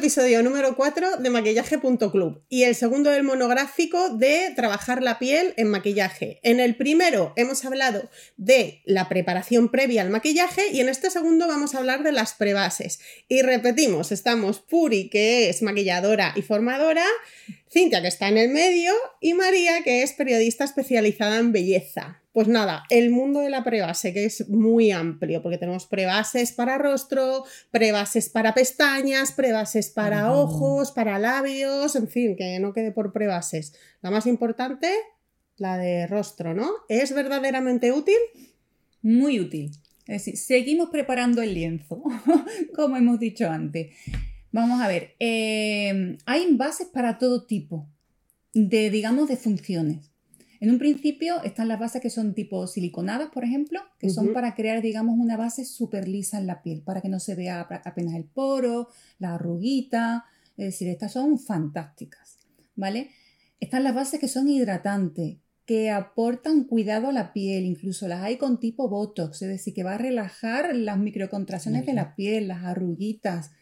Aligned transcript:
Episodio 0.00 0.42
número 0.42 0.76
4 0.76 1.18
de 1.18 1.28
maquillaje.club 1.28 2.42
y 2.48 2.62
el 2.62 2.74
segundo 2.74 3.10
del 3.10 3.22
monográfico 3.22 4.08
de 4.08 4.50
trabajar 4.56 5.02
la 5.02 5.18
piel 5.18 5.52
en 5.58 5.68
maquillaje. 5.68 6.40
En 6.42 6.58
el 6.58 6.74
primero 6.74 7.34
hemos 7.36 7.66
hablado 7.66 8.08
de 8.38 8.80
la 8.86 9.10
preparación 9.10 9.68
previa 9.68 10.00
al 10.00 10.08
maquillaje 10.08 10.68
y 10.72 10.80
en 10.80 10.88
este 10.88 11.10
segundo 11.10 11.46
vamos 11.46 11.74
a 11.74 11.78
hablar 11.80 12.02
de 12.02 12.12
las 12.12 12.32
prebases. 12.32 13.00
Y 13.28 13.42
repetimos, 13.42 14.10
estamos 14.10 14.60
Puri, 14.60 15.10
que 15.10 15.50
es 15.50 15.60
maquilladora 15.60 16.32
y 16.34 16.40
formadora, 16.40 17.04
Cintia, 17.72 18.02
que 18.02 18.08
está 18.08 18.28
en 18.28 18.36
el 18.36 18.50
medio, 18.50 18.92
y 19.20 19.34
María, 19.34 19.84
que 19.84 20.02
es 20.02 20.12
periodista 20.12 20.64
especializada 20.64 21.38
en 21.38 21.52
belleza. 21.52 22.20
Pues 22.32 22.48
nada, 22.48 22.82
el 22.90 23.10
mundo 23.10 23.40
de 23.40 23.50
la 23.50 23.62
prebase, 23.62 24.12
que 24.12 24.24
es 24.24 24.48
muy 24.48 24.90
amplio, 24.90 25.40
porque 25.40 25.56
tenemos 25.56 25.86
prebases 25.86 26.50
para 26.50 26.78
rostro, 26.78 27.44
prebases 27.70 28.28
para 28.28 28.54
pestañas, 28.54 29.30
prebases 29.30 29.90
para 29.90 30.32
ojos, 30.32 30.90
para 30.90 31.20
labios, 31.20 31.94
en 31.94 32.08
fin, 32.08 32.34
que 32.36 32.58
no 32.58 32.72
quede 32.72 32.90
por 32.90 33.12
prebases. 33.12 33.72
La 34.02 34.10
más 34.10 34.26
importante, 34.26 34.92
la 35.56 35.78
de 35.78 36.08
rostro, 36.08 36.54
¿no? 36.54 36.70
¿Es 36.88 37.14
verdaderamente 37.14 37.92
útil? 37.92 38.18
Muy 39.00 39.38
útil. 39.38 39.70
Es 40.08 40.24
decir, 40.24 40.36
seguimos 40.36 40.90
preparando 40.90 41.40
el 41.40 41.54
lienzo, 41.54 42.02
como 42.74 42.96
hemos 42.96 43.20
dicho 43.20 43.48
antes. 43.48 43.94
Vamos 44.52 44.80
a 44.80 44.88
ver, 44.88 45.14
eh, 45.20 46.18
hay 46.26 46.56
bases 46.56 46.88
para 46.88 47.18
todo 47.18 47.46
tipo 47.46 47.88
de, 48.52 48.90
digamos, 48.90 49.28
de 49.28 49.36
funciones. 49.36 50.10
En 50.60 50.70
un 50.70 50.78
principio 50.78 51.42
están 51.42 51.68
las 51.68 51.80
bases 51.80 52.02
que 52.02 52.10
son 52.10 52.34
tipo 52.34 52.66
siliconadas, 52.66 53.30
por 53.30 53.44
ejemplo, 53.44 53.80
que 53.98 54.10
son 54.10 54.34
para 54.34 54.54
crear, 54.54 54.82
digamos, 54.82 55.18
una 55.18 55.38
base 55.38 55.64
súper 55.64 56.06
lisa 56.06 56.38
en 56.38 56.46
la 56.46 56.62
piel, 56.62 56.82
para 56.82 57.00
que 57.00 57.08
no 57.08 57.18
se 57.18 57.34
vea 57.34 57.60
apenas 57.60 58.14
el 58.14 58.24
poro, 58.24 58.88
la 59.18 59.36
arruguita. 59.36 60.26
Es 60.58 60.66
decir, 60.66 60.88
estas 60.88 61.12
son 61.12 61.38
fantásticas, 61.38 62.36
¿vale? 62.76 63.10
Están 63.58 63.84
las 63.84 63.94
bases 63.94 64.20
que 64.20 64.28
son 64.28 64.50
hidratantes, 64.50 65.38
que 65.64 65.90
aportan 65.90 66.64
cuidado 66.64 67.08
a 67.08 67.12
la 67.12 67.32
piel, 67.32 67.64
incluso 67.64 68.06
las 68.06 68.22
hay 68.22 68.36
con 68.36 68.60
tipo 68.60 68.90
Botox, 68.90 69.40
es 69.40 69.48
decir, 69.48 69.72
que 69.72 69.84
va 69.84 69.94
a 69.94 69.98
relajar 69.98 70.76
las 70.76 70.98
microcontracciones 70.98 71.86
de 71.86 71.94
la 71.94 72.14
piel, 72.16 72.48
las 72.48 72.64
arruguitas. 72.64 73.52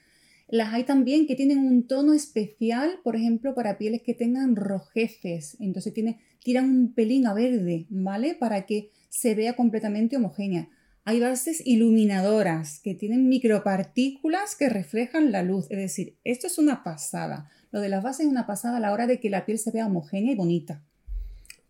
Las 0.49 0.73
hay 0.73 0.85
también 0.85 1.27
que 1.27 1.37
tienen 1.37 1.59
un 1.59 1.87
tono 1.87 2.15
especial, 2.15 3.01
por 3.05 3.17
ejemplo, 3.17 3.55
para 3.55 3.77
pieles 3.77 4.03
que 4.03 4.15
tengan 4.15 4.57
rojeces. 4.57 5.59
Entonces 5.61 5.93
tiene, 5.93 6.21
tiran 6.43 6.65
un 6.65 6.95
pelín 6.95 7.27
a 7.27 7.35
verde, 7.35 7.87
¿vale? 7.91 8.35
Para 8.35 8.65
que 8.65 8.91
se 9.11 9.35
vea 9.35 9.57
completamente 9.57 10.17
homogénea. 10.17 10.71
Hay 11.05 11.21
bases 11.21 11.63
iluminadoras 11.67 12.81
que 12.81 12.95
tienen 12.95 13.29
micropartículas 13.29 14.57
que 14.57 14.69
reflejan 14.69 15.33
la 15.33 15.43
luz. 15.43 15.67
Es 15.71 15.79
decir, 15.79 16.17
esto 16.25 16.47
es 16.47 16.59
una 16.59 16.83
pasada. 16.83 17.51
Lo 17.71 17.81
de 17.81 17.91
las 17.91 18.03
bases 18.03 18.27
es 18.27 18.31
una 18.31 18.47
pasada 18.47 18.79
a 18.79 18.81
la 18.81 18.93
hora 18.93 19.07
de 19.07 19.21
que 19.21 19.31
la 19.31 19.45
piel 19.45 19.59
se 19.59 19.71
vea 19.71 19.87
homogénea 19.87 20.33
y 20.33 20.37
bonita. 20.37 20.83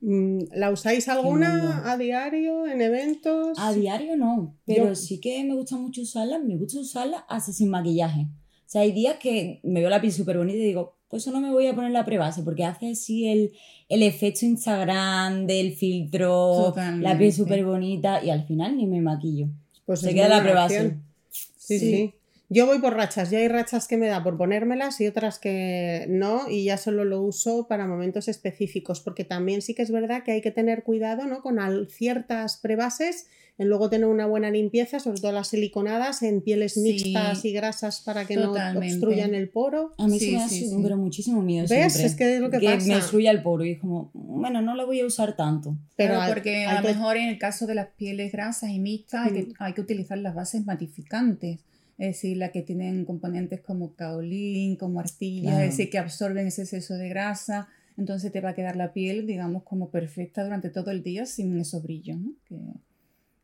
Mm, 0.01 0.39
¿La 0.53 0.71
usáis 0.71 1.09
alguna 1.09 1.91
a 1.91 1.97
diario, 1.97 2.67
en 2.67 2.81
eventos? 2.81 3.59
A 3.59 3.73
diario 3.73 4.17
no, 4.17 4.57
pero 4.65 4.95
sí 4.95 5.21
que 5.21 5.43
me 5.43 5.55
gusta 5.55 5.77
mucho 5.77 6.03
usarla. 6.03 6.39
Me 6.39 6.57
gusta 6.57 6.79
usarla 6.79 7.25
hasta 7.29 7.53
sin 7.53 7.71
maquillaje. 7.71 8.29
O 8.69 8.71
sea, 8.71 8.83
hay 8.83 8.93
días 8.93 9.17
que 9.17 9.61
me 9.63 9.81
veo 9.81 9.89
la 9.89 10.03
piel 10.03 10.13
súper 10.13 10.37
bonita 10.37 10.59
y 10.59 10.67
digo, 10.67 10.99
pues 11.09 11.23
eso 11.23 11.33
no 11.33 11.41
me 11.41 11.51
voy 11.51 11.67
a 11.69 11.75
poner 11.75 11.91
la 11.91 12.05
prebase 12.05 12.43
porque 12.43 12.67
hace 12.67 12.91
así 12.91 13.27
el, 13.27 13.53
el 13.89 14.03
efecto 14.03 14.45
Instagram 14.45 15.47
del 15.47 15.73
filtro, 15.73 16.75
la 16.99 17.17
piel 17.17 17.33
súper 17.33 17.65
bonita 17.65 18.23
y 18.23 18.29
al 18.29 18.47
final 18.47 18.77
ni 18.77 18.87
me 18.87 19.01
maquillo. 19.01 19.47
Pues 19.87 20.01
se 20.01 20.13
queda 20.13 20.29
la 20.29 20.43
prebase. 20.43 20.99
Sí, 21.31 21.79
sí, 21.79 22.13
Yo 22.51 22.65
voy 22.67 22.79
por 22.79 22.95
rachas, 22.95 23.31
ya 23.31 23.39
hay 23.39 23.49
rachas 23.49 23.87
que 23.87 23.99
me 23.99 24.07
da 24.07 24.23
por 24.23 24.39
ponérmelas 24.39 25.01
y 25.01 25.07
otras 25.07 25.39
que 25.39 26.07
no, 26.09 26.49
y 26.49 26.65
ya 26.65 26.79
solo 26.79 27.05
lo 27.05 27.21
uso 27.21 27.67
para 27.69 27.87
momentos 27.87 28.27
específicos, 28.27 29.01
porque 29.01 29.25
también 29.25 29.61
sí 29.61 29.75
que 29.75 29.83
es 29.83 29.91
verdad 29.91 30.23
que 30.23 30.33
hay 30.33 30.41
que 30.41 30.51
tener 30.51 30.83
cuidado 30.83 31.27
¿no? 31.27 31.43
con 31.43 31.59
ciertas 31.91 32.57
prebases 32.57 33.27
en 33.59 33.69
luego 33.69 33.91
tener 33.91 34.07
una 34.07 34.27
buena 34.27 34.51
limpieza, 34.51 35.01
sobre 35.01 35.21
todo 35.21 35.33
las 35.33 35.49
siliconadas, 35.49 36.23
en 36.23 36.43
pieles 36.43 36.77
mixtas 36.77 37.45
y 37.45 37.53
grasas 37.53 38.01
para 38.01 38.25
que 38.25 38.37
no 38.37 38.53
obstruyan 38.53 39.35
el 39.35 39.49
poro. 39.49 39.95
A 39.99 40.07
mí 40.07 40.19
sí, 40.21 40.39
me 40.77 40.89
da 40.89 40.97
muchísimo 40.97 41.43
miedo. 41.43 41.67
¿Ves? 41.69 41.97
Es 41.97 42.15
que 42.15 42.37
es 42.37 42.41
lo 42.41 42.51
que, 42.51 42.61
pasa. 42.61 42.87
me 42.87 42.97
obstruya 42.97 43.33
el 43.33 43.43
poro 43.43 43.65
y 43.65 43.73
es 43.73 43.81
como, 43.81 44.13
bueno, 44.15 44.63
no 44.63 44.77
lo 44.77 44.87
voy 44.87 45.01
a 45.01 45.07
usar 45.07 45.35
tanto. 45.35 45.77
Pero 45.97 46.21
porque 46.29 46.67
a 46.67 46.81
lo 46.81 46.89
mejor 46.89 47.17
en 47.17 47.29
el 47.29 47.39
caso 47.39 47.67
de 47.67 47.75
las 47.75 47.89
pieles 47.89 48.31
grasas 48.31 48.71
y 48.71 48.79
mixtas 48.79 49.27
hay, 49.27 49.33
que, 49.33 49.43
mm. 49.43 49.55
hay 49.59 49.73
que 49.73 49.81
utilizar 49.81 50.19
las 50.19 50.37
bases 50.37 50.65
matificantes. 50.65 51.59
Es 51.99 52.15
decir, 52.15 52.37
las 52.37 52.53
que 52.53 52.63
tienen 52.63 53.05
componentes 53.05 53.61
como 53.61 53.95
caolín, 53.95 54.77
como 54.77 55.01
arcilla, 55.01 55.65
es 55.65 55.71
decir, 55.71 55.91
que 55.91 55.99
absorben 55.99 56.47
ese 56.47 56.63
exceso 56.63 56.95
de 56.95 57.09
grasa 57.09 57.69
entonces 57.99 58.31
te 58.31 58.41
va 58.41 58.51
a 58.51 58.55
quedar 58.55 58.77
la 58.77 58.93
piel, 58.93 59.27
digamos, 59.27 59.65
como 59.65 59.91
perfecta 59.91 60.45
durante 60.45 60.71
todo 60.71 60.93
el 60.93 61.03
día 61.03 61.27
sin 61.27 61.59
esos 61.59 61.83
brillos, 61.83 62.17
¿no? 62.17 62.33
Que 62.45 62.57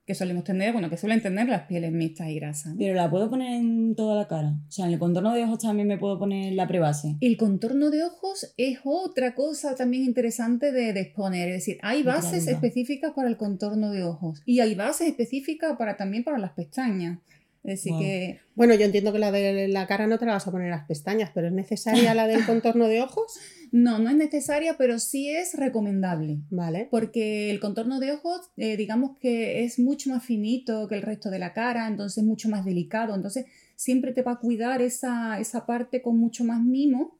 que 0.06 0.14
solemos 0.14 0.44
tener, 0.44 0.72
bueno, 0.72 0.90
que 0.90 0.98
suelen 0.98 1.22
tener 1.22 1.48
las 1.48 1.62
pieles 1.62 1.90
mixtas 1.90 2.28
y 2.28 2.34
grasas. 2.34 2.74
Pero 2.76 2.94
la 2.94 3.10
puedo 3.10 3.30
poner 3.30 3.54
en 3.54 3.94
toda 3.94 4.14
la 4.16 4.28
cara. 4.28 4.54
O 4.68 4.70
sea, 4.70 4.86
en 4.86 4.92
el 4.92 4.98
contorno 4.98 5.32
de 5.32 5.44
ojos 5.44 5.60
también 5.60 5.88
me 5.88 5.96
puedo 5.96 6.18
poner 6.18 6.52
la 6.52 6.68
prebase. 6.68 7.16
El 7.22 7.38
contorno 7.38 7.90
de 7.90 8.04
ojos 8.04 8.52
es 8.58 8.80
otra 8.84 9.34
cosa 9.34 9.74
también 9.74 10.04
interesante 10.04 10.72
de, 10.72 10.90
exponer. 10.90 11.48
Es 11.48 11.54
decir, 11.54 11.78
hay 11.82 12.02
bases 12.02 12.46
específicas 12.48 13.12
para 13.14 13.28
el 13.28 13.38
contorno 13.38 13.92
de 13.92 14.04
ojos 14.04 14.42
y 14.44 14.60
hay 14.60 14.74
bases 14.74 15.08
específicas 15.08 15.76
para 15.78 15.96
también 15.96 16.22
para 16.22 16.38
las 16.38 16.52
pestañas. 16.52 17.18
Decir, 17.64 17.94
que. 17.98 18.40
Bueno, 18.54 18.74
yo 18.74 18.84
entiendo 18.84 19.10
que 19.10 19.18
la 19.18 19.32
de 19.32 19.68
la 19.68 19.86
cara 19.86 20.06
no 20.06 20.18
te 20.18 20.26
la 20.26 20.34
vas 20.34 20.46
a 20.46 20.50
poner 20.50 20.68
las 20.68 20.86
pestañas, 20.86 21.30
pero 21.34 21.46
¿es 21.46 21.52
necesaria 21.52 22.14
la 22.14 22.26
del 22.26 22.44
contorno 22.46 22.86
de 22.88 23.00
ojos? 23.00 23.38
No, 23.72 23.98
no 23.98 24.10
es 24.10 24.16
necesaria, 24.16 24.76
pero 24.76 24.98
sí 24.98 25.30
es 25.30 25.54
recomendable. 25.54 26.42
Vale. 26.50 26.88
Porque 26.90 27.50
el 27.50 27.60
contorno 27.60 28.00
de 28.00 28.12
ojos, 28.12 28.50
eh, 28.58 28.76
digamos 28.76 29.16
que 29.18 29.64
es 29.64 29.78
mucho 29.78 30.10
más 30.10 30.22
finito 30.22 30.86
que 30.88 30.94
el 30.96 31.02
resto 31.02 31.30
de 31.30 31.38
la 31.38 31.54
cara, 31.54 31.88
entonces 31.88 32.18
es 32.18 32.24
mucho 32.24 32.50
más 32.50 32.66
delicado. 32.66 33.14
Entonces, 33.14 33.46
siempre 33.76 34.12
te 34.12 34.22
va 34.22 34.32
a 34.32 34.40
cuidar 34.40 34.82
esa, 34.82 35.40
esa 35.40 35.64
parte 35.64 36.02
con 36.02 36.18
mucho 36.18 36.44
más 36.44 36.62
mimo 36.62 37.18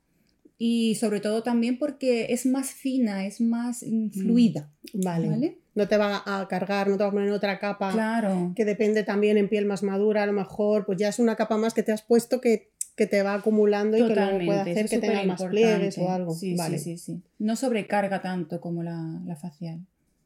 y 0.57 0.95
sobre 0.95 1.21
todo 1.21 1.43
también 1.43 1.79
porque 1.79 2.27
es 2.31 2.47
más 2.47 2.71
fina, 2.71 3.27
es 3.27 3.41
más 3.41 3.85
mm, 3.87 4.11
fluida. 4.11 4.71
Vale. 4.93 5.59
No 5.75 5.89
te 5.89 5.97
va 5.97 6.23
a 6.25 6.47
cargar, 6.49 6.89
no 6.89 6.97
te 6.97 7.03
va 7.03 7.09
a 7.09 7.13
poner 7.13 7.31
otra 7.33 7.59
capa. 7.59 7.91
Claro. 7.93 8.53
Que 8.55 8.65
depende 8.65 9.03
también 9.03 9.37
en 9.37 9.49
piel 9.49 9.67
más 9.67 9.83
madura, 9.83 10.23
a 10.23 10.27
lo 10.27 10.33
mejor, 10.33 10.87
pues 10.87 10.99
ya 10.99 11.09
es 11.09 11.19
una 11.19 11.35
capa 11.35 11.57
más 11.57 11.75
que 11.75 11.83
te 11.83 11.91
has 11.93 12.03
puesto 12.03 12.41
que, 12.41 12.71
te 12.95 13.23
va 13.25 13.35
acumulando 13.35 13.97
y 13.97 14.07
que 14.07 14.15
puede 14.15 14.61
hacer 14.61 14.89
que 14.89 14.99
tenga 14.99 15.25
más 15.25 15.43
pliegues 15.43 15.99
o 15.99 16.11
algo. 16.11 16.33
Sí, 16.33 16.57
sí, 16.57 16.79
sí, 16.79 16.99
sí, 16.99 17.23
No 17.41 17.57
sobrecarga 17.57 18.23
tanto 18.23 18.61
como 18.61 18.85
la, 18.85 19.37
facial. 19.41 19.81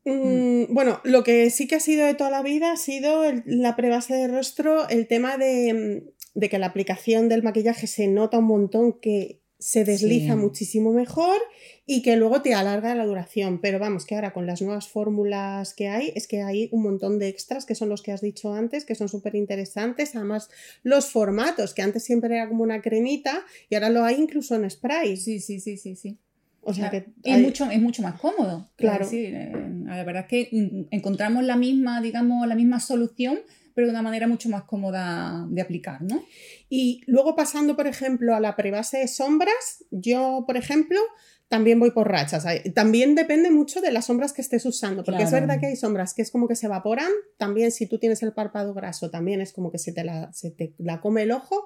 Mm, 0.04 0.74
bueno, 0.74 1.00
lo 1.04 1.24
que 1.24 1.48
sí 1.48 1.66
que 1.66 1.76
ha 1.76 1.80
sido 1.80 2.04
de 2.04 2.14
toda 2.14 2.30
la 2.30 2.42
vida 2.42 2.72
ha 2.72 2.76
sido 2.76 3.22
la 3.46 3.74
prebase 3.74 4.14
de 4.14 4.28
rostro, 4.28 4.86
el 4.90 5.06
tema 5.06 5.38
de, 5.38 6.12
de 6.34 6.48
que 6.50 6.58
la 6.58 6.66
aplicación 6.66 7.30
del 7.30 7.42
maquillaje 7.42 7.86
se 7.86 8.06
nota 8.06 8.38
un 8.38 8.44
montón 8.44 8.92
que 8.92 9.37
se 9.58 9.84
desliza 9.84 10.36
muchísimo 10.36 10.92
mejor 10.92 11.36
y 11.84 12.02
que 12.02 12.16
luego 12.16 12.42
te 12.42 12.54
alarga 12.54 12.94
la 12.94 13.04
duración. 13.04 13.60
Pero 13.60 13.78
vamos, 13.78 14.04
que 14.04 14.14
ahora 14.14 14.32
con 14.32 14.46
las 14.46 14.62
nuevas 14.62 14.88
fórmulas 14.88 15.74
que 15.74 15.88
hay, 15.88 16.12
es 16.14 16.28
que 16.28 16.42
hay 16.42 16.68
un 16.70 16.82
montón 16.82 17.18
de 17.18 17.28
extras 17.28 17.66
que 17.66 17.74
son 17.74 17.88
los 17.88 18.02
que 18.02 18.12
has 18.12 18.20
dicho 18.20 18.52
antes, 18.54 18.84
que 18.84 18.94
son 18.94 19.08
súper 19.08 19.34
interesantes. 19.34 20.14
Además, 20.14 20.48
los 20.82 21.06
formatos, 21.10 21.74
que 21.74 21.82
antes 21.82 22.04
siempre 22.04 22.36
era 22.36 22.48
como 22.48 22.62
una 22.62 22.80
cremita 22.82 23.44
y 23.68 23.74
ahora 23.74 23.90
lo 23.90 24.04
hay 24.04 24.16
incluso 24.16 24.54
en 24.54 24.70
spray. 24.70 25.16
Sí, 25.16 25.40
sí, 25.40 25.60
sí, 25.60 25.76
sí, 25.76 25.96
sí. 25.96 26.18
O 26.60 26.74
sea 26.74 26.90
que 26.90 27.06
es, 27.24 27.40
mucho, 27.40 27.70
es 27.70 27.80
mucho 27.80 28.02
más 28.02 28.20
cómodo. 28.20 28.68
Claro. 28.76 29.08
Eh, 29.10 29.52
la 29.84 30.04
verdad 30.04 30.26
es 30.28 30.28
que 30.28 30.86
encontramos 30.90 31.42
la 31.44 31.56
misma, 31.56 32.02
digamos, 32.02 32.46
la 32.46 32.54
misma 32.54 32.78
solución, 32.78 33.38
pero 33.78 33.86
de 33.86 33.92
una 33.92 34.02
manera 34.02 34.26
mucho 34.26 34.48
más 34.48 34.64
cómoda 34.64 35.46
de 35.50 35.62
aplicar, 35.62 36.02
¿no? 36.02 36.24
Y 36.68 37.02
luego 37.06 37.36
pasando, 37.36 37.76
por 37.76 37.86
ejemplo, 37.86 38.34
a 38.34 38.40
la 38.40 38.56
prebase 38.56 38.98
de 38.98 39.06
sombras, 39.06 39.84
yo, 39.92 40.42
por 40.48 40.56
ejemplo, 40.56 40.98
también 41.46 41.78
voy 41.78 41.92
por 41.92 42.08
rachas. 42.08 42.44
También 42.74 43.14
depende 43.14 43.52
mucho 43.52 43.80
de 43.80 43.92
las 43.92 44.06
sombras 44.06 44.32
que 44.32 44.42
estés 44.42 44.66
usando, 44.66 45.04
porque 45.04 45.22
es 45.22 45.30
verdad 45.30 45.60
que 45.60 45.66
hay 45.66 45.76
sombras 45.76 46.12
que 46.12 46.22
es 46.22 46.32
como 46.32 46.48
que 46.48 46.56
se 46.56 46.66
evaporan, 46.66 47.12
también 47.36 47.70
si 47.70 47.86
tú 47.86 48.00
tienes 48.00 48.20
el 48.24 48.32
párpado 48.32 48.74
graso, 48.74 49.12
también 49.12 49.40
es 49.40 49.52
como 49.52 49.70
que 49.70 49.78
se 49.78 49.92
te 49.92 50.02
la, 50.02 50.32
se 50.32 50.50
te 50.50 50.74
la 50.78 51.00
come 51.00 51.22
el 51.22 51.30
ojo. 51.30 51.64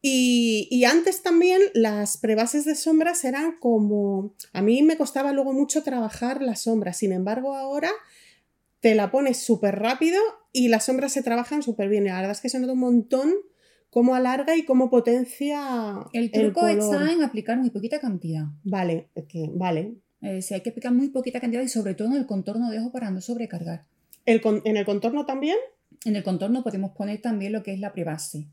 Y, 0.00 0.68
y, 0.70 0.84
antes 0.84 1.24
también 1.24 1.60
las 1.74 2.16
prebases 2.16 2.64
de 2.64 2.76
sombras 2.76 3.24
eran 3.24 3.56
como... 3.58 4.36
A 4.52 4.62
mí 4.62 4.84
me 4.84 4.96
costaba 4.96 5.32
luego 5.32 5.52
mucho 5.52 5.82
trabajar 5.82 6.42
las 6.42 6.60
sombras, 6.60 6.98
sin 6.98 7.10
embargo 7.10 7.56
ahora 7.56 7.90
te 8.78 8.94
la 8.94 9.10
pones 9.10 9.38
súper 9.38 9.80
rápido 9.80 10.20
y 10.52 10.68
las 10.68 10.86
sombras 10.86 11.12
se 11.12 11.22
trabajan 11.22 11.62
súper 11.62 11.88
bien. 11.88 12.04
la 12.04 12.16
verdad 12.16 12.32
es 12.32 12.40
que 12.40 12.48
se 12.48 12.58
nota 12.58 12.72
un 12.72 12.80
montón 12.80 13.32
cómo 13.90 14.14
alarga 14.14 14.56
y 14.56 14.64
cómo 14.64 14.88
potencia. 14.88 16.06
El 16.12 16.30
truco 16.30 16.66
está 16.66 17.12
en 17.12 17.22
aplicar 17.22 17.58
muy 17.58 17.70
poquita 17.70 18.00
cantidad. 18.00 18.44
Vale, 18.62 19.08
que, 19.28 19.50
vale. 19.52 19.94
Eh, 20.22 20.42
si 20.42 20.54
hay 20.54 20.60
que 20.60 20.70
aplicar 20.70 20.92
muy 20.92 21.08
poquita 21.08 21.40
cantidad 21.40 21.62
y 21.62 21.68
sobre 21.68 21.94
todo 21.94 22.08
en 22.08 22.14
el 22.14 22.26
contorno 22.26 22.70
de 22.70 22.78
ojo 22.78 22.92
para 22.92 23.10
no 23.10 23.20
sobrecargar. 23.20 23.84
¿En 24.26 24.76
el 24.76 24.84
contorno 24.84 25.26
también? 25.26 25.56
En 26.04 26.16
el 26.16 26.22
contorno 26.22 26.62
podemos 26.62 26.92
poner 26.92 27.20
también 27.20 27.52
lo 27.52 27.62
que 27.62 27.72
es 27.72 27.80
la 27.80 27.92
prebase. 27.92 28.46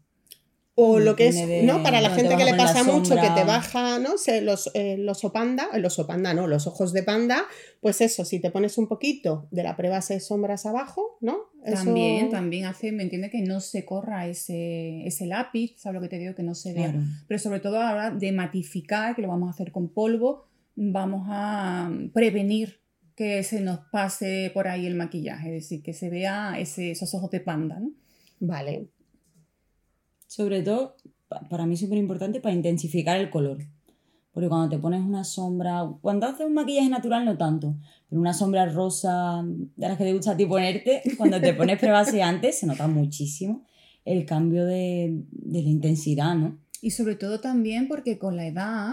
o 0.76 1.00
lo 1.00 1.16
que 1.16 1.28
es, 1.28 1.36
de 1.36 1.64
¿no? 1.64 1.84
Para 1.84 2.02
la 2.02 2.12
gente 2.12 2.30
te 2.30 2.38
que 2.38 2.46
le 2.46 2.54
pasa 2.54 2.84
mucho, 2.84 3.16
que 3.16 3.30
te 3.36 3.44
baja, 3.44 4.00
¿no? 4.00 4.18
Se, 4.18 4.42
los, 4.42 4.70
eh, 4.76 4.96
los 4.98 5.24
opanda, 5.24 5.70
eh, 5.74 5.80
los 5.80 6.00
opanda, 6.00 6.34
no, 6.34 6.48
los 6.48 6.68
ojos 6.68 6.94
de 6.94 7.04
panda, 7.04 7.46
pues 7.82 8.00
eso, 8.02 8.26
si 8.26 8.40
te 8.40 8.52
pones 8.52 8.78
un 8.78 8.88
poquito 8.88 9.48
de 9.52 9.64
la 9.64 9.76
prebase 9.76 10.16
de 10.16 10.20
sombras 10.20 10.66
abajo, 10.66 11.18
¿no? 11.20 11.50
Eso- 11.68 11.84
También, 11.86 12.30
también 12.30 12.66
hace, 12.66 12.92
me 12.92 13.04
entiende 13.04 13.30
que 13.30 13.42
no 13.42 13.60
se 13.60 13.84
corra 13.86 14.28
ese, 14.28 15.06
ese 15.06 15.26
lápiz, 15.28 15.74
¿sabes 15.78 15.96
lo 15.96 16.02
que 16.02 16.10
te 16.10 16.18
digo? 16.20 16.34
Que 16.36 16.44
no 16.44 16.56
se 16.56 16.74
vea. 16.74 16.92
Claro. 16.92 17.06
Pero 17.28 17.40
sobre 17.40 17.60
todo 17.60 17.80
a 17.80 17.86
la 17.86 17.92
hora 17.94 18.12
de 18.12 18.32
matificar, 18.32 19.16
que 19.16 19.22
lo 19.22 19.28
vamos 19.28 19.48
a 19.48 19.52
hacer 19.52 19.72
con 19.72 19.90
polvo, 19.90 20.48
vamos 20.76 21.28
a 21.30 21.92
prevenir 22.14 22.80
que 23.16 23.44
se 23.44 23.62
nos 23.62 23.80
pase 23.92 24.52
por 24.54 24.68
ahí 24.68 24.86
el 24.86 24.96
maquillaje, 24.96 25.48
es 25.56 25.64
decir, 25.64 25.82
que 25.84 25.92
se 25.94 26.10
vea 26.10 26.58
ese- 26.60 26.92
esos 26.92 27.14
ojos 27.16 27.32
de 27.32 27.40
panda, 27.40 27.80
¿no? 27.80 27.92
Vale, 28.40 28.88
Sobre 30.28 30.62
todo, 30.62 30.96
pa- 31.28 31.48
para 31.50 31.66
mí 31.66 31.74
es 31.76 31.80
súper 31.80 31.98
importante 31.98 32.40
para 32.42 32.54
intensificar 32.54 33.18
el 33.20 33.30
color. 33.30 33.60
Porque 34.38 34.50
cuando 34.50 34.70
te 34.70 34.78
pones 34.78 35.02
una 35.02 35.24
sombra, 35.24 35.92
cuando 36.00 36.28
haces 36.28 36.46
un 36.46 36.54
maquillaje 36.54 36.90
natural 36.90 37.26
no 37.26 37.40
tanto, 37.40 37.76
pero 38.08 38.22
una 38.22 38.36
sombra 38.36 38.68
rosa 38.68 39.44
de 39.44 39.88
las 39.88 39.98
que 39.98 40.04
te 40.04 40.14
gusta 40.14 40.34
a 40.34 40.38
ti 40.38 40.46
ponerte, 40.46 41.02
cuando 41.18 41.42
te 41.42 41.56
pones 41.56 41.80
prebase 41.80 42.22
antes 42.22 42.60
se 42.60 42.68
nota 42.68 42.88
muchísimo 42.88 43.66
el 44.06 44.28
cambio 44.28 44.64
de, 44.68 45.24
de 45.32 45.64
la 45.64 45.70
intensidad, 45.70 46.36
¿no? 46.36 46.60
Y 46.84 46.92
sobre 46.92 47.16
todo 47.16 47.40
también 47.40 47.88
porque 47.88 48.20
con 48.20 48.36
la 48.36 48.46
edad 48.46 48.92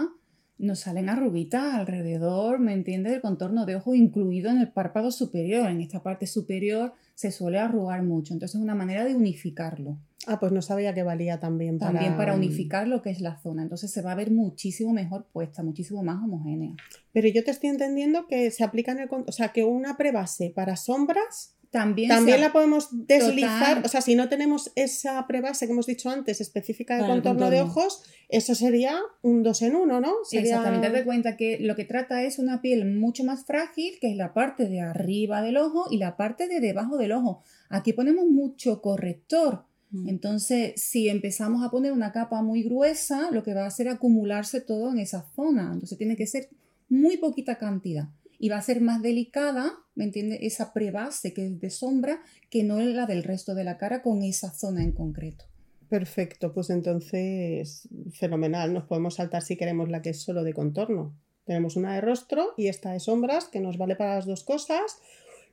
nos 0.57 0.79
salen 0.79 1.09
arruguitas 1.09 1.73
alrededor, 1.73 2.59
¿me 2.59 2.73
entiendes? 2.73 3.13
Del 3.13 3.21
contorno 3.21 3.65
de 3.65 3.75
ojo, 3.75 3.93
incluido 3.93 4.49
en 4.49 4.59
el 4.59 4.69
párpado 4.69 5.11
superior. 5.11 5.69
En 5.69 5.81
esta 5.81 6.01
parte 6.01 6.27
superior 6.27 6.93
se 7.13 7.31
suele 7.31 7.59
arrugar 7.59 8.03
mucho. 8.03 8.33
Entonces 8.33 8.55
es 8.55 8.61
una 8.61 8.75
manera 8.75 9.03
de 9.03 9.15
unificarlo. 9.15 9.97
ah, 10.27 10.39
pues 10.39 10.51
no 10.51 10.61
sabía 10.61 10.93
que 10.93 11.03
valía 11.03 11.39
también 11.39 11.77
para... 11.77 11.91
También 11.91 12.17
para 12.17 12.33
unificar 12.33 12.87
lo 12.87 13.01
que 13.01 13.09
es 13.11 13.21
la 13.21 13.37
zona. 13.37 13.63
Entonces 13.63 13.91
se 13.91 14.01
va 14.01 14.13
a 14.13 14.15
ver 14.15 14.31
muchísimo 14.31 14.91
mejor 14.91 15.27
puesta, 15.31 15.61
muchísimo 15.61 16.03
más 16.03 16.23
homogénea. 16.23 16.73
Pero 17.11 17.27
yo 17.27 17.43
te 17.43 17.51
estoy 17.51 17.69
entendiendo 17.69 18.27
que 18.27 18.49
se 18.51 18.63
aplica 18.63 18.91
en 18.91 18.99
el... 18.99 19.09
O 19.11 19.31
sea, 19.31 19.49
que 19.49 19.63
una 19.63 19.97
prebase 19.97 20.51
para 20.55 20.75
sombras 20.77 21.54
También, 21.75 22.07
también 22.07 22.39
la 22.39 22.53
podemos 22.53 22.87
deslizar. 23.05 23.75
Total. 23.75 23.83
O 23.83 23.89
sea, 23.89 23.99
si 23.99 24.15
no 24.15 24.29
tenemos 24.29 24.71
esa 24.75 25.27
prebase 25.27 25.65
que 25.65 25.73
hemos 25.73 25.87
dicho 25.87 26.09
antes 26.09 26.39
específica 26.39 26.95
de 26.95 27.05
contorno, 27.05 27.49
de 27.49 27.59
ojos, 27.59 28.01
eso 28.29 28.55
sería 28.55 28.97
un 29.21 29.43
dos 29.43 29.61
en 29.61 29.75
uno, 29.75 29.99
¿no? 29.99 30.13
Sería... 30.23 30.51
Exactamente, 30.51 30.87
date 30.87 31.03
cuenta 31.03 31.35
que 31.35 31.59
lo 31.59 31.75
que 31.75 31.83
trata 31.83 32.23
es 32.23 32.39
una 32.39 32.61
piel 32.61 32.85
mucho 32.97 33.25
más 33.25 33.43
frágil, 33.45 33.99
que 33.99 34.09
es 34.09 34.15
la 34.15 34.33
parte 34.33 34.69
de 34.69 34.79
arriba 34.79 35.41
del 35.41 35.57
ojo 35.57 35.87
y 35.91 35.97
la 35.97 36.15
parte 36.15 36.47
de 36.47 36.61
debajo 36.61 36.97
del 36.97 37.11
ojo. 37.11 37.43
Aquí 37.67 37.91
ponemos 37.91 38.23
mucho 38.25 38.81
corrector. 38.81 39.65
Mm. 39.91 40.07
Entonces, 40.07 40.81
si 40.81 41.09
empezamos 41.09 41.61
a 41.61 41.71
poner 41.71 41.91
una 41.91 42.13
capa 42.13 42.41
muy 42.41 42.63
gruesa, 42.63 43.31
lo 43.31 43.43
que 43.43 43.53
va 43.53 43.65
a 43.65 43.67
hacer 43.67 43.87
es 43.87 43.95
acumularse 43.95 44.61
todo 44.61 44.93
en 44.93 44.99
esa 44.99 45.25
zona. 45.35 45.71
Entonces, 45.73 45.97
tiene 45.97 46.15
que 46.15 46.25
ser 46.25 46.47
muy 46.87 47.17
poquita 47.17 47.57
cantidad. 47.57 48.07
Y 48.45 48.49
va 48.49 48.57
a 48.57 48.61
ser 48.61 48.79
más 48.79 49.01
delicada, 49.01 49.73
¿me 49.95 50.03
entiendes? 50.03 50.37
Esa 50.43 50.71
prebase 50.71 51.33
que 51.33 51.47
es 51.47 51.59
de 51.59 51.71
sombra, 51.71 52.21
que 52.51 52.63
no 52.63 52.79
es 52.79 52.93
la 52.93 53.07
del 53.07 53.23
resto 53.23 53.55
de 53.55 53.63
la 53.63 53.77
cara 53.79 54.03
con 54.03 54.21
esa 54.21 54.51
zona 54.51 54.83
en 54.83 54.91
concreto. 54.91 55.45
Perfecto, 55.89 56.53
pues 56.53 56.69
entonces 56.69 57.87
fenomenal. 58.13 58.71
Nos 58.71 58.83
podemos 58.83 59.15
saltar 59.15 59.41
si 59.41 59.55
queremos 59.57 59.89
la 59.89 60.03
que 60.03 60.11
es 60.11 60.21
solo 60.21 60.43
de 60.43 60.53
contorno. 60.53 61.17
Tenemos 61.45 61.75
una 61.75 61.95
de 61.95 62.01
rostro 62.01 62.53
y 62.55 62.67
esta 62.67 62.91
de 62.91 62.99
sombras 62.99 63.45
que 63.45 63.59
nos 63.59 63.79
vale 63.79 63.95
para 63.95 64.13
las 64.15 64.27
dos 64.27 64.43
cosas. 64.43 64.99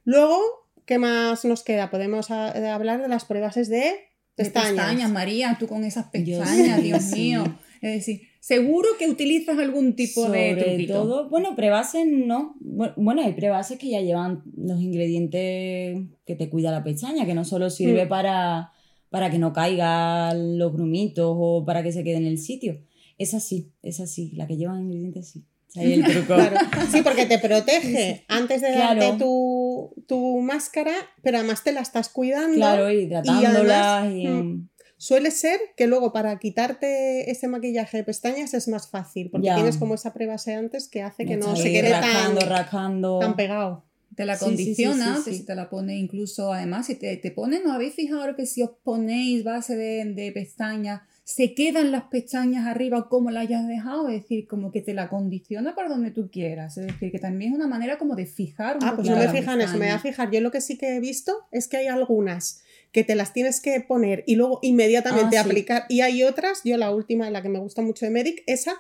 Luego, 0.05 0.39
¿qué 0.85 0.99
más 0.99 1.47
nos 1.47 1.63
queda? 1.63 1.91
Podemos 1.91 2.31
a- 2.31 2.53
eh, 2.59 2.69
hablar 2.69 3.01
de 3.01 3.09
las 3.09 3.25
prebases 3.25 3.69
de 3.71 3.85
De 4.37 4.45
pestañas. 4.51 5.11
María, 5.11 5.57
tú 5.59 5.67
con 5.67 5.85
esas 5.85 6.09
pestañas, 6.09 6.83
Dios 6.83 7.05
mío. 7.13 7.59
Es 7.81 7.93
decir, 7.95 8.29
seguro 8.43 8.89
que 8.99 9.09
utilizas 9.09 9.57
algún 9.57 9.95
tipo 9.95 10.29
de 10.29 10.57
truquito. 10.57 10.95
todo, 10.95 11.29
bueno, 11.31 11.55
prebases 11.55 12.05
no. 12.09 12.57
Bu- 12.61 12.93
Bueno, 12.97 13.23
hay 13.23 13.35
prebases 13.35 13.79
que 13.79 13.89
ya 13.89 14.01
llevan 14.01 14.43
los 14.57 14.81
ingredientes 14.83 16.09
que 16.27 16.35
te 16.35 16.51
cuida 16.51 16.73
la 16.73 16.83
pestaña, 16.83 17.25
que 17.25 17.35
no 17.35 17.45
solo 17.45 17.71
sirve 17.71 18.07
Mm. 18.07 18.09
para, 18.09 18.73
para 19.11 19.31
que 19.31 19.39
no 19.39 19.53
caigan 19.53 20.59
los 20.59 20.73
grumitos 20.73 21.37
o 21.39 21.65
para 21.65 21.85
que 21.85 21.93
se 21.93 22.03
quede 22.03 22.17
en 22.17 22.27
el 22.27 22.39
sitio. 22.39 22.81
Es 23.17 23.33
así, 23.33 23.71
es 23.83 24.01
así. 24.01 24.33
La 24.33 24.47
que 24.49 24.57
llevan 24.57 24.81
ingredientes 24.83 25.29
sí. 25.31 25.45
O 25.69 25.73
sea, 25.75 25.83
ahí 25.85 25.93
el 25.93 26.05
truco. 26.05 26.35
Claro. 26.35 26.57
Sí, 26.91 27.01
porque 27.03 27.27
te 27.27 27.39
protege 27.39 28.25
antes 28.29 28.61
de 28.61 28.73
Claro. 28.73 29.01
darte 29.01 29.19
tu, 29.25 29.95
tu 30.09 30.41
máscara, 30.41 30.93
pero 31.23 31.39
además 31.39 31.63
te 31.63 31.71
la 31.73 31.81
estás 31.81 32.09
cuidando. 32.09 32.57
Claro, 32.57 32.91
hidratándolas 32.91 34.13
y, 34.13 34.27
mm, 34.27 34.69
Suele 35.03 35.33
ser 35.33 35.59
que 35.77 35.89
luego 35.89 36.13
para 36.13 36.39
quitarte 36.39 37.29
ese 37.29 37.49
maquillaje 37.49 37.97
de 37.97 38.05
pestañas 38.05 38.55
es 38.55 38.69
más 38.69 38.89
fácil, 38.89 39.31
porque 39.33 39.47
Ya. 39.49 39.57
tienes 39.57 39.77
como 39.77 39.95
esa 39.95 40.13
prebase 40.15 40.55
antes 40.55 40.87
que 40.89 41.03
hace 41.03 41.27
que 41.27 41.37
no 41.37 41.57
se 41.57 41.73
quede 41.73 41.91
rascando, 41.91 42.39
tan, 42.43 42.49
rascando. 42.49 43.19
tan 43.19 43.35
pegado. 43.35 43.85
Te 44.15 44.25
la 44.25 44.37
Sí, 44.37 44.45
sí, 44.45 44.49
sí, 44.49 44.85
condiciona, 44.85 45.17
sí, 45.17 45.25
te- 45.25 45.31
sí. 45.33 45.37
si 45.39 45.45
te 45.45 45.57
la 45.57 45.69
pone 45.71 45.97
incluso, 45.99 46.53
además, 46.53 46.87
si 46.87 46.95
te, 46.95 47.17
te 47.17 47.33
ponen, 47.33 47.65
¿no 47.65 47.73
habéis 47.73 47.95
fijado 47.95 48.37
que 48.37 48.47
si 48.47 48.63
os 48.63 48.71
ponéis 48.85 49.43
base 49.43 49.75
de, 49.75 50.05
de 50.05 50.31
pestañas, 50.31 51.01
se 51.25 51.53
quedan 51.55 51.91
las 51.91 52.05
pestañas 52.05 52.67
arriba 52.69 53.09
como 53.09 53.33
la 53.33 53.41
hayas 53.41 53.67
dejado? 53.67 54.09
Es 54.09 54.23
decir, 54.23 54.47
como 54.47 54.71
que 54.71 54.83
te 54.83 54.95
la 54.95 55.09
condiciona 55.09 55.75
para 55.75 55.89
donde 55.89 56.13
tú 56.13 56.31
quieras. 56.31 56.77
Es 56.79 56.87
decir, 56.87 57.11
que 57.11 57.19
también 57.19 57.51
es 57.53 57.57
una 57.59 57.67
manera 57.67 57.99
como 57.99 58.15
de 58.15 58.27
fijar 58.27 58.77
un 58.77 58.85
Ah, 58.85 58.93
pues 58.95 59.09
no 59.09 59.17
me 59.17 59.29
fijan 59.29 59.61
eso, 59.61 59.73
me 59.79 59.87
voy 59.87 59.95
a 59.97 59.99
fijar. 59.99 60.31
Yo 60.31 60.41
lo 60.41 60.53
que 60.53 60.61
sí 60.61 60.79
que 60.79 60.95
he 60.95 61.01
visto 61.01 61.33
es 61.51 61.67
que 61.67 61.79
hay 61.79 61.87
algunas 61.89 62.63
que 62.93 63.05
te 63.05 63.15
las 63.15 63.33
tienes 63.33 63.61
que 63.61 63.81
poner 63.81 64.23
y 64.27 64.37
luego 64.37 64.59
inmediatamente 64.63 65.37
Ah, 65.39 65.43
sí. 65.43 65.49
aplicar. 65.49 65.85
Y 65.89 66.03
hay 66.03 66.23
otras, 66.23 66.61
yo 66.65 66.77
la 66.77 66.91
última, 66.91 67.29
la 67.31 67.43
que 67.43 67.49
me 67.49 67.59
gusta 67.59 67.83
mucho 67.83 68.05
de 68.05 68.11
Medic, 68.13 68.43
esa, 68.47 68.75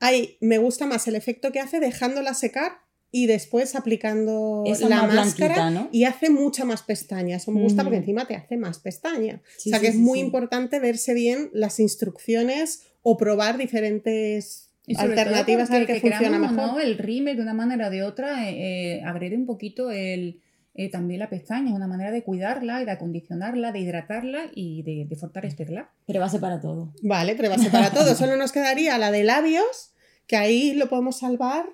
hay, 0.00 0.38
me 0.40 0.58
gusta 0.58 0.86
más 0.86 1.06
el 1.06 1.14
efecto 1.16 1.52
que 1.52 1.60
hace 1.60 1.78
dejándola 1.80 2.34
secar 2.34 2.78
y 3.10 3.26
después 3.26 3.74
aplicando 3.74 4.64
Esa 4.66 4.88
la 4.88 5.02
más 5.02 5.14
máscara 5.14 5.70
¿no? 5.70 5.88
y 5.92 6.04
hace 6.04 6.28
mucha 6.30 6.64
más 6.64 6.82
pestaña. 6.82 7.36
Eso 7.36 7.50
me 7.52 7.62
gusta 7.62 7.82
porque 7.82 7.98
encima 7.98 8.26
te 8.26 8.36
hace 8.36 8.56
más 8.56 8.78
pestaña. 8.78 9.42
Sí, 9.56 9.70
o 9.70 9.72
sea 9.72 9.78
sí, 9.78 9.84
que 9.84 9.90
es 9.90 9.96
muy 9.96 10.18
sí. 10.18 10.24
importante 10.26 10.78
verse 10.78 11.14
bien 11.14 11.50
las 11.52 11.80
instrucciones 11.80 12.82
o 13.02 13.16
probar 13.16 13.56
diferentes 13.58 14.70
alternativas 14.96 15.70
a 15.70 15.78
ver 15.78 15.86
qué 15.86 16.00
funciona 16.00 16.38
mejor. 16.38 16.56
no, 16.56 16.80
el 16.80 16.96
rímel 16.98 17.36
de 17.36 17.42
una 17.42 17.54
manera 17.54 17.88
o 17.88 17.90
de 17.90 18.02
otra 18.02 18.48
eh, 18.48 18.96
eh, 18.96 19.02
agrede 19.04 19.36
un 19.36 19.46
poquito 19.46 19.90
el, 19.90 20.40
eh, 20.78 20.88
también 20.88 21.18
la 21.18 21.28
pestaña. 21.28 21.70
Es 21.70 21.74
una 21.74 21.88
manera 21.88 22.12
de 22.12 22.22
cuidarla 22.22 22.80
y 22.80 22.84
de 22.84 22.92
acondicionarla, 22.92 23.72
de 23.72 23.80
hidratarla 23.80 24.44
y 24.54 24.82
de, 24.84 25.06
de 25.08 25.16
fortalecerla. 25.16 25.90
Prebase 26.06 26.38
para 26.38 26.60
todo. 26.60 26.92
Vale, 27.02 27.34
prebase 27.34 27.68
para 27.68 27.90
todo. 27.90 28.14
Solo 28.14 28.36
nos 28.36 28.52
quedaría 28.52 28.96
la 28.96 29.10
de 29.10 29.24
labios, 29.24 29.92
que 30.28 30.36
ahí 30.36 30.74
lo 30.74 30.88
podemos 30.88 31.18
salvar 31.18 31.66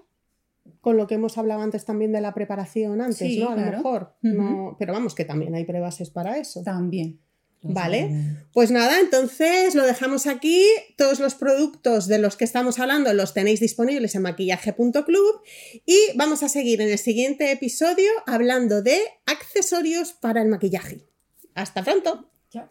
con 0.80 0.96
lo 0.96 1.06
que 1.06 1.16
hemos 1.16 1.36
hablado 1.36 1.60
antes 1.60 1.84
también 1.84 2.12
de 2.12 2.22
la 2.22 2.32
preparación 2.32 3.02
antes, 3.02 3.18
Sí, 3.18 3.38
¿no? 3.38 3.50
A 3.50 3.56
lo 3.56 3.70
mejor. 3.70 4.14
No, 4.22 4.76
pero 4.78 4.94
vamos, 4.94 5.14
que 5.14 5.26
también 5.26 5.54
hay 5.54 5.66
prebases 5.66 6.08
para 6.08 6.38
eso. 6.38 6.62
También. 6.62 7.20
Vale. 7.66 8.10
Pues 8.52 8.70
nada, 8.70 9.00
entonces 9.00 9.74
lo 9.74 9.84
dejamos 9.84 10.26
aquí. 10.26 10.64
Todos 10.96 11.18
los 11.18 11.34
productos 11.34 12.06
de 12.06 12.18
los 12.18 12.36
que 12.36 12.44
estamos 12.44 12.78
hablando 12.78 13.12
los 13.14 13.32
tenéis 13.32 13.60
disponibles 13.60 14.14
en 14.14 14.22
maquillaje.club 14.22 15.40
y 15.86 15.98
vamos 16.14 16.42
a 16.42 16.48
seguir 16.48 16.80
en 16.82 16.90
el 16.90 16.98
siguiente 16.98 17.50
episodio 17.50 18.10
hablando 18.26 18.82
de 18.82 19.00
accesorios 19.26 20.12
para 20.12 20.42
el 20.42 20.48
maquillaje. 20.48 21.06
Hasta 21.54 21.82
pronto. 21.82 22.30
Chao. 22.50 22.68